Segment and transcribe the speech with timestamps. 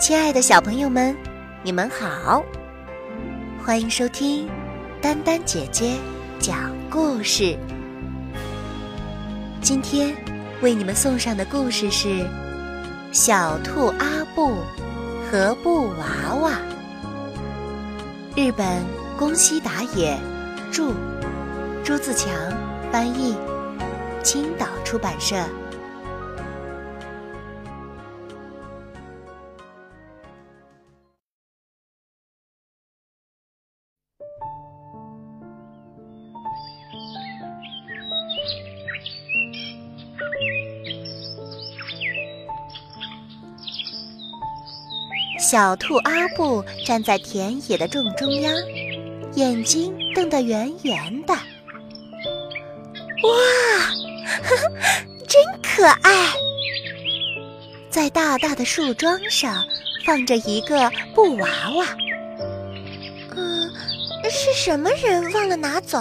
[0.00, 1.16] 亲爱的小朋友们，
[1.62, 2.44] 你们好！
[3.64, 4.48] 欢迎收听
[5.00, 5.96] 丹丹姐姐
[6.40, 7.56] 讲故事。
[9.62, 10.14] 今天
[10.60, 12.08] 为你们送上的故事是
[13.12, 14.56] 《小兔阿布
[15.30, 16.50] 和布娃娃》。
[18.36, 18.82] 日本
[19.16, 20.18] 宫西达也
[20.72, 20.92] 著，
[21.84, 22.30] 朱自强
[22.90, 23.36] 翻译，
[24.24, 25.36] 青岛出版社。
[45.54, 48.52] 小兔阿布站在田野的正中央，
[49.34, 51.32] 眼睛瞪得圆圆的。
[53.22, 53.30] 哇，
[54.42, 54.68] 呵呵，
[55.28, 56.32] 真可爱！
[57.88, 59.64] 在大大的树桩上
[60.04, 61.86] 放着一个布娃娃。
[63.36, 63.70] 嗯，
[64.28, 66.00] 是什么人忘了拿走？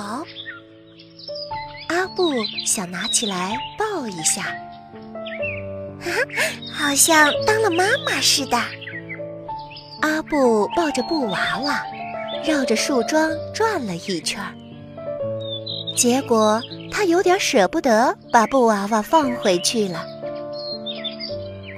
[1.89, 2.33] 阿布
[2.65, 4.41] 想拿起来抱一下，
[6.01, 6.25] 哈哈，
[6.73, 8.59] 好像当了妈妈似的。
[10.03, 11.81] 阿布抱着布娃娃，
[12.45, 14.43] 绕着树桩转了一圈。
[15.95, 20.05] 结果他有点舍不得把布娃娃放回去了。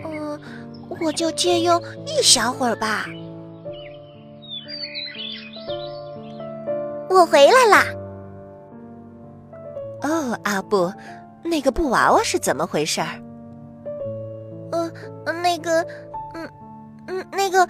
[0.06, 0.40] 嗯，
[1.00, 3.06] 我就借用一小会儿吧。
[7.08, 7.86] 我回来啦。
[10.02, 10.92] 哦，阿布，
[11.44, 13.22] 那个布娃娃是怎么回事儿？
[14.72, 14.92] 嗯，
[15.44, 15.86] 那个，
[16.34, 16.50] 嗯，
[17.06, 17.70] 嗯，那个。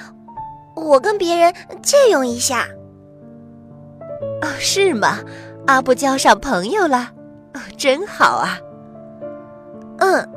[0.75, 2.67] 我跟别人借用一下。
[4.41, 5.19] 哦，是吗？
[5.67, 7.11] 阿布交上朋友了，
[7.53, 8.59] 哦，真好啊。
[9.97, 10.29] 嗯。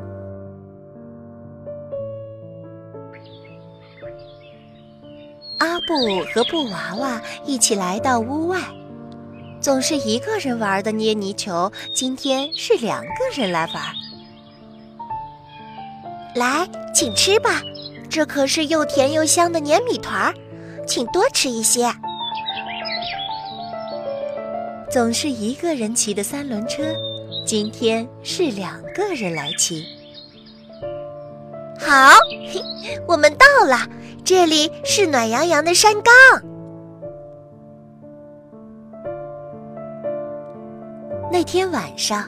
[5.59, 8.61] 阿布和布娃娃一起来到屋外，
[9.61, 13.85] 总是一个人玩的捏泥球，今天是两个人来玩。
[16.35, 17.61] 来，请吃吧。
[18.11, 20.35] 这可是又甜又香的粘米团儿，
[20.87, 21.93] 请多吃一些。
[24.91, 26.83] 总是一个人骑的三轮车，
[27.45, 29.85] 今天是两个人来骑。
[31.79, 32.13] 好，
[32.53, 32.63] 嘿
[33.07, 33.87] 我们到了，
[34.25, 36.13] 这里是暖洋洋的山岗。
[41.31, 42.25] 那天晚上，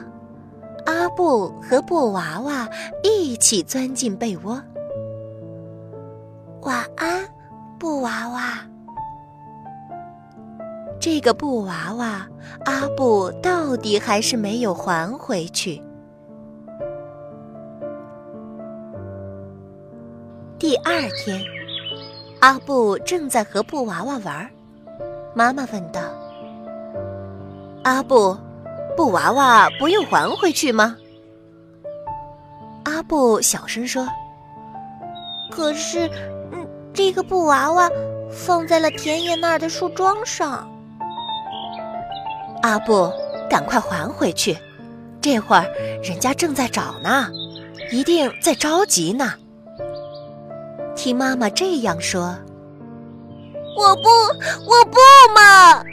[0.85, 2.69] 阿布和布娃娃
[3.03, 4.61] 一起钻进被窝。
[6.61, 7.27] 晚安，
[7.79, 8.59] 布娃娃。
[10.99, 12.27] 这个布娃娃，
[12.65, 15.81] 阿布到底还是没有还回去。
[20.59, 21.41] 第二天，
[22.41, 24.47] 阿布正在和布娃娃玩，
[25.33, 25.99] 妈妈问道
[27.83, 28.37] ：“阿布，
[28.95, 30.95] 布娃娃不用还回去吗？”
[32.85, 34.07] 阿布小声说
[35.51, 36.09] ：“可是。”
[36.51, 37.89] 嗯这个布娃娃
[38.29, 40.69] 放在了田野那儿的树桩上。
[42.63, 43.09] 阿布，
[43.49, 44.57] 赶快还回去！
[45.21, 45.65] 这会儿
[46.03, 47.29] 人家正在找呢，
[47.91, 49.33] 一定在着急呢。
[50.95, 52.35] 听妈妈这样说，
[53.77, 54.09] 我不，
[54.67, 54.97] 我不
[55.33, 55.83] 嘛！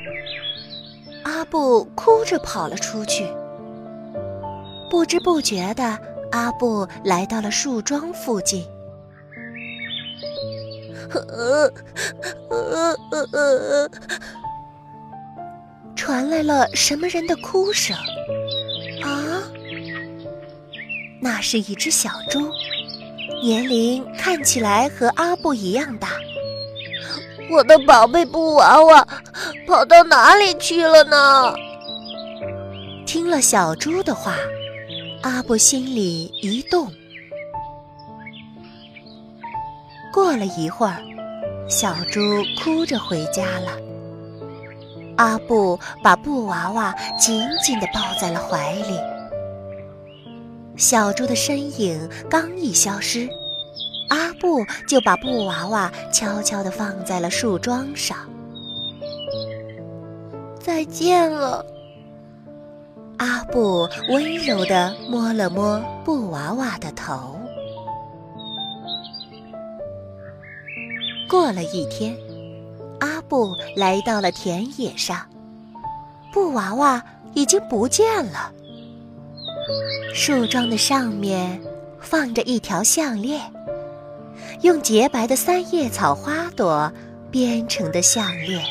[1.22, 3.24] 阿布哭着跑了出去。
[4.90, 5.96] 不知不觉的，
[6.32, 8.66] 阿布来到了树桩附近。
[11.14, 11.72] 呃
[12.50, 13.90] 呃呃呃，
[15.96, 17.96] 传来了什么人的哭声？
[19.02, 19.42] 啊，
[21.20, 22.50] 那是一只小猪，
[23.42, 26.10] 年龄看起来和阿布一样大。
[27.50, 29.08] 我的宝贝布娃娃
[29.66, 31.54] 跑到哪里去了呢？
[33.06, 34.36] 听了小猪的话，
[35.22, 36.92] 阿布心里一动。
[40.18, 41.00] 过了一会儿，
[41.68, 42.20] 小猪
[42.60, 43.70] 哭着回家了。
[45.16, 48.98] 阿布把布娃娃紧紧地抱在了怀里。
[50.76, 53.28] 小猪的身影刚一消失，
[54.08, 58.18] 阿布就把布娃娃悄悄地放在了树桩上。
[60.58, 61.64] 再见了，
[63.18, 67.37] 阿布温柔地摸了摸布娃娃的头。
[71.28, 72.16] 过了一天，
[73.00, 75.26] 阿布来到了田野上，
[76.32, 77.02] 布娃娃
[77.34, 78.50] 已经不见了。
[80.14, 81.60] 树桩的上面
[82.00, 83.42] 放着一条项链，
[84.62, 86.90] 用洁白的三叶草花朵
[87.30, 88.64] 编成的项链。